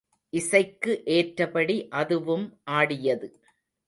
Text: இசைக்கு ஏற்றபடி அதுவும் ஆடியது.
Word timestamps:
இசைக்கு 0.33 0.93
ஏற்றபடி 1.07 1.87
அதுவும் 1.91 2.45
ஆடியது. 2.71 3.29